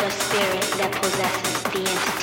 the 0.00 0.10
spirit 0.10 0.62
that 0.78 0.92
possesses 0.92 1.62
the 1.64 1.78
entity. 1.78 2.19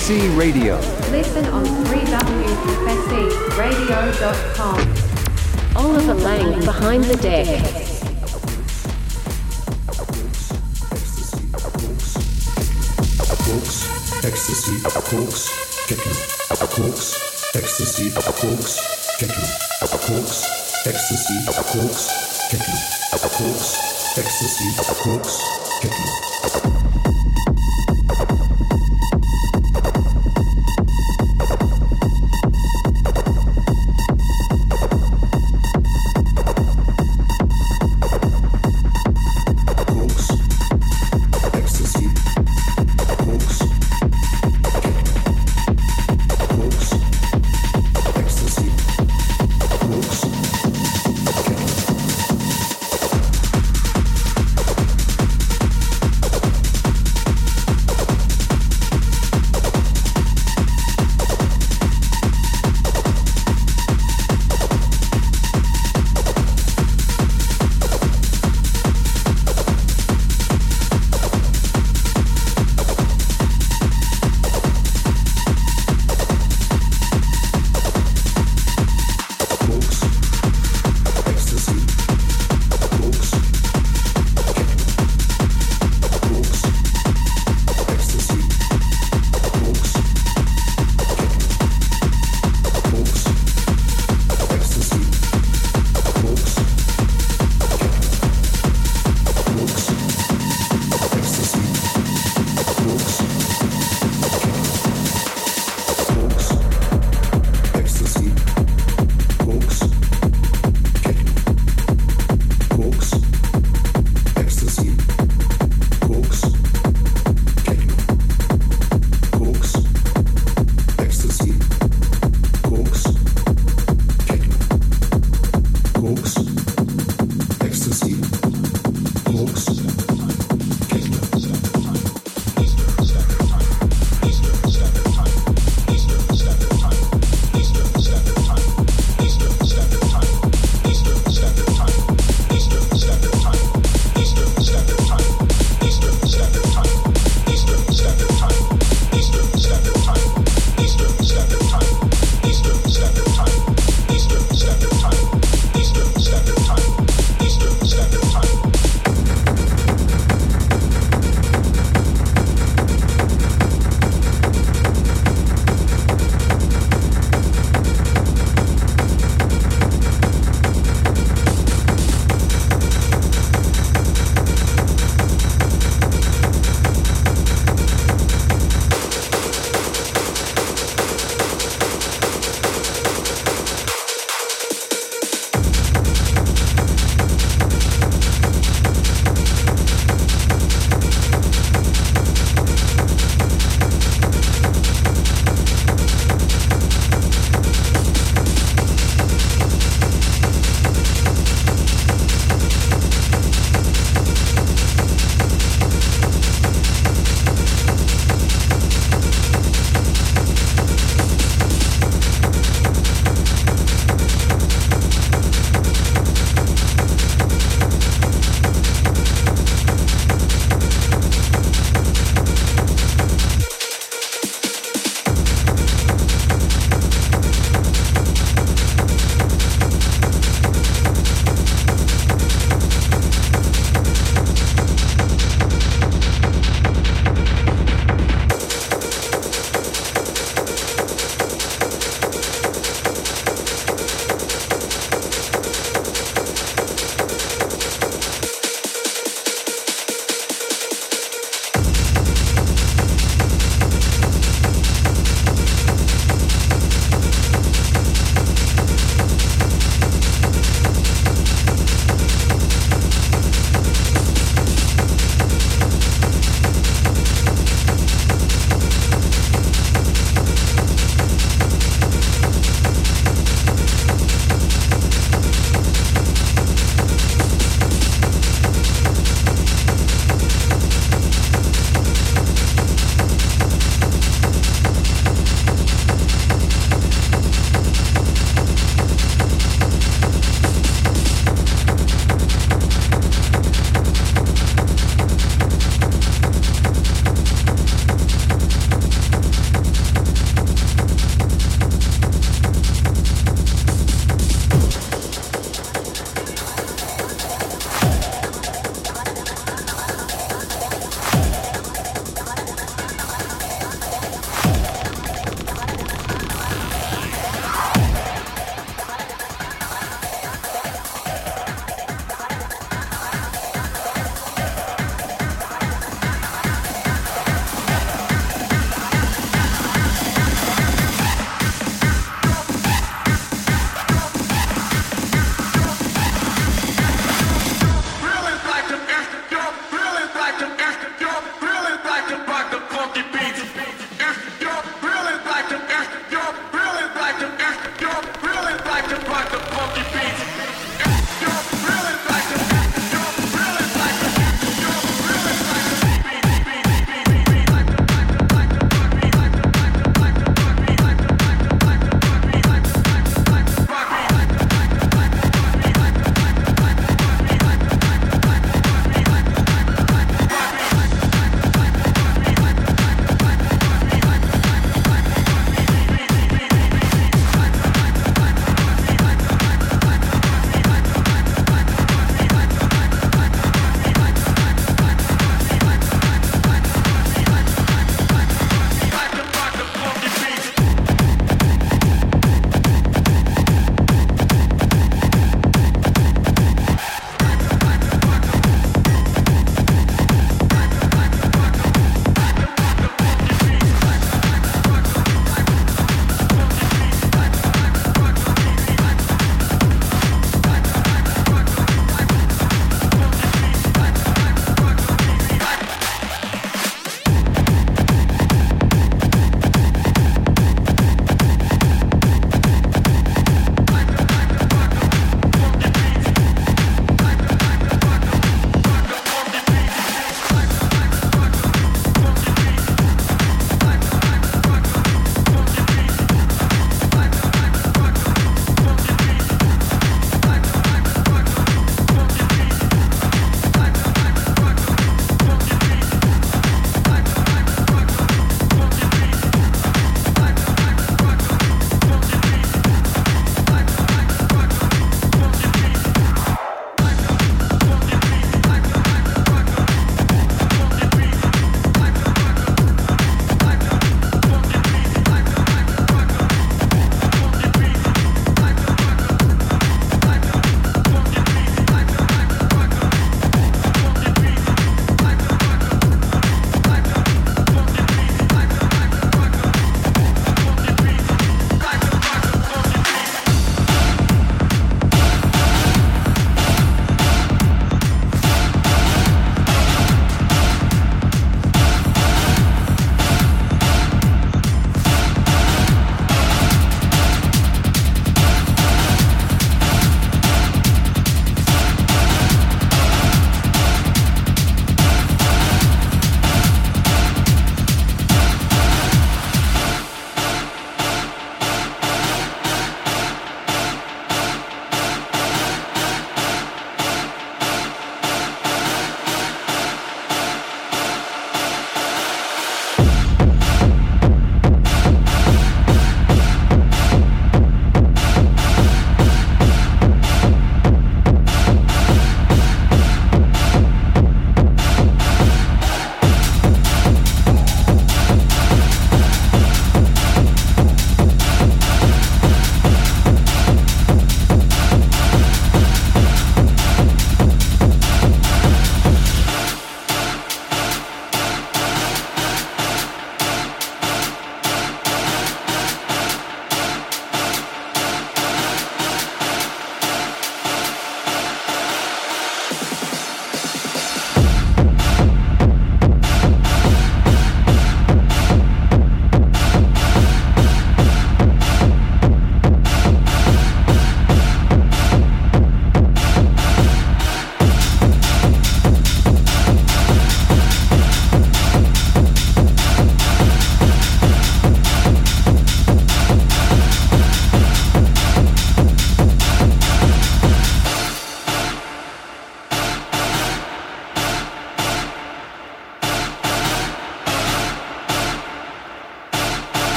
Prophecy 0.00 0.24
Radio. 0.30 0.80
Listen 1.10 1.44
on 1.52 1.66
3wprophecyradio.com. 1.84 4.78
Oliver 5.76 6.14
Lang 6.14 6.64
behind 6.64 7.04
the 7.04 7.16
deck. 7.16 7.46
Cokes, 13.44 13.84
ecstasy, 14.24 14.80
cokes, 14.88 15.50
techno, 15.86 16.12
cokes, 16.66 17.14
ecstasy, 17.54 18.10
cokes, 18.10 18.80
techno, 19.18 19.44
cokes, 19.84 20.46
ecstasy, 20.86 21.44
cokes, 21.44 22.08
techno, 22.48 22.74
cokes, 23.20 23.76
ecstasy, 24.16 24.64
cokes, 24.80 25.04
techno. 25.04 25.49